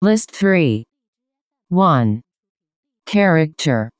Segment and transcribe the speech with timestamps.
[0.00, 0.84] List 3.
[1.70, 2.22] 1.
[3.04, 3.90] Character.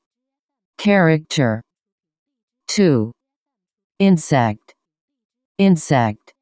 [0.77, 1.61] Character.
[2.69, 3.11] 2.
[3.99, 4.73] Insect.
[5.57, 6.33] Insect.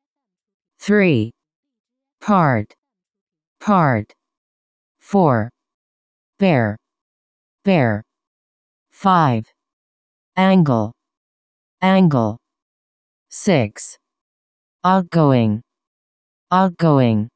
[0.77, 1.31] 3.
[2.21, 2.75] Part.
[3.59, 4.13] Part.
[4.99, 5.49] 4.
[6.37, 6.77] Bear.
[7.65, 8.03] Bear.
[8.91, 9.43] 5.
[10.35, 10.91] Angle.
[11.81, 12.37] Angle.
[13.31, 13.97] 6.
[14.83, 15.63] Outgoing.
[16.51, 17.27] Outgoing.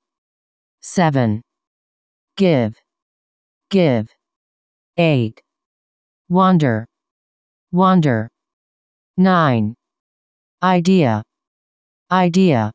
[0.81, 1.41] 7.
[2.35, 2.75] Give.
[3.69, 4.07] Give.
[4.97, 5.41] 8.
[6.29, 6.85] Wander.
[7.71, 8.29] Wander.
[9.17, 9.75] 9.
[10.63, 11.23] Idea.
[12.11, 12.71] Idea.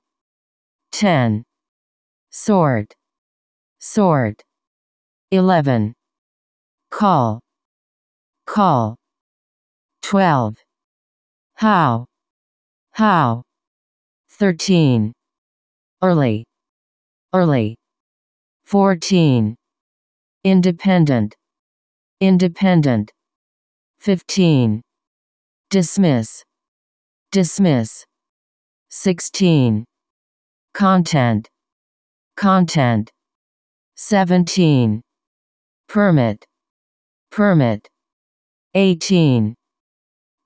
[0.93, 1.45] 10.
[2.31, 2.95] Sword,
[3.79, 4.43] sword.
[5.31, 5.95] 11.
[6.91, 7.41] Call.
[8.47, 8.97] Call.
[10.03, 10.57] 12.
[11.55, 12.07] How.
[12.93, 13.43] How.
[14.31, 15.13] 13.
[16.03, 16.45] Early.
[17.33, 17.77] Early.
[18.67, 19.55] 14.
[20.43, 21.37] Independent.
[22.21, 23.13] Independent.
[24.01, 24.83] 15.
[25.71, 26.43] Dismiss.
[27.31, 28.05] Dismiss.
[28.91, 29.85] 16.
[30.75, 31.49] Content.
[32.37, 33.13] Content.
[33.95, 35.01] 17.
[35.89, 36.45] Permit.
[37.31, 37.87] Permit.
[38.75, 39.55] 18.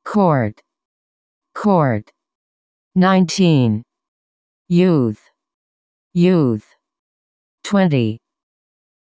[0.05, 0.61] Court.
[1.55, 2.11] Court.
[2.95, 3.83] 19.
[4.69, 5.23] Youth.
[6.13, 6.70] Youth.
[7.71, 8.19] 20.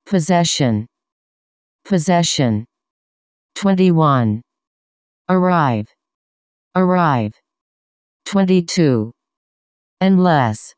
[0.04, 0.86] Possession.
[1.86, 2.66] Possession.
[3.54, 4.42] 21.
[5.30, 5.86] Arrive.
[6.76, 7.32] Arrive.
[8.26, 9.10] 22.
[10.02, 10.74] Unless.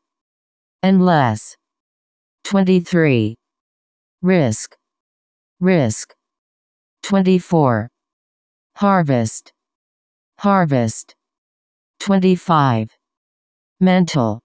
[0.81, 1.57] Unless.
[2.45, 3.35] 23.
[4.21, 4.77] Risk.
[5.59, 6.13] Risk.
[7.03, 7.89] 24.
[8.77, 9.51] Harvest.
[10.39, 11.13] Harvest.
[11.99, 12.87] 25.
[13.81, 14.39] Mental.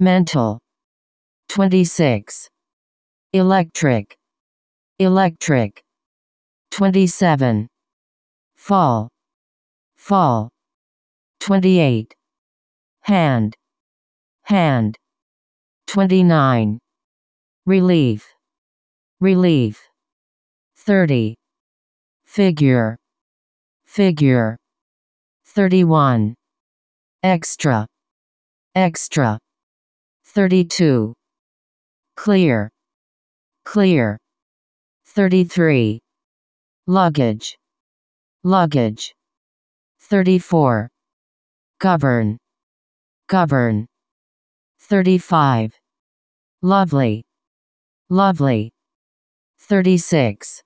[0.00, 0.58] Mental.
[1.50, 2.48] 26.
[3.34, 4.16] Electric.
[5.00, 5.82] Electric.
[6.70, 7.66] 27.
[8.54, 9.08] Fall.
[9.96, 10.50] Fall.
[11.40, 12.14] 28.
[13.00, 13.56] Hand.
[14.44, 14.96] Hand.
[15.88, 16.78] 29.
[17.66, 18.24] Relief.
[19.18, 19.82] Relief.
[20.76, 21.34] 30.
[22.22, 22.96] Figure.
[23.84, 24.56] Figure.
[25.44, 26.36] 31.
[27.24, 27.88] Extra.
[28.76, 29.40] Extra.
[30.24, 31.14] 32.
[32.14, 32.73] Clear.
[33.64, 34.18] Clear.
[35.06, 36.00] 33.
[36.86, 37.56] Luggage.
[38.44, 39.14] Luggage.
[40.00, 40.88] 34.
[41.80, 42.36] Govern.
[43.28, 43.86] Govern.
[44.80, 45.72] 35.
[46.62, 47.24] Lovely.
[48.10, 48.70] Lovely.
[49.58, 50.62] 36.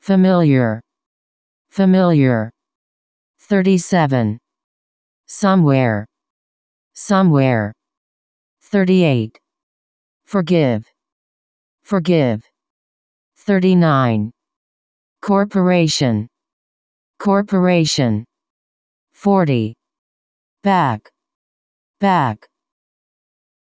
[0.00, 0.80] Familiar.
[1.68, 2.50] Familiar.
[3.40, 4.38] 37.
[5.26, 6.06] Somewhere.
[6.94, 7.72] Somewhere.
[8.62, 9.38] 38.
[10.24, 10.95] Forgive.
[11.86, 12.42] Forgive.
[13.36, 14.32] 39.
[15.22, 16.26] Corporation.
[17.20, 18.24] Corporation.
[19.12, 19.72] 40.
[20.64, 21.08] Back.
[22.00, 22.48] Back.